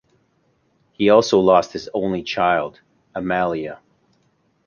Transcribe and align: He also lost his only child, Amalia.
He 0.93 1.11
also 1.11 1.39
lost 1.39 1.73
his 1.73 1.87
only 1.93 2.23
child, 2.23 2.81
Amalia. 3.13 3.81